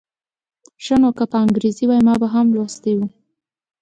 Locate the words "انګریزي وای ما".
1.43-2.13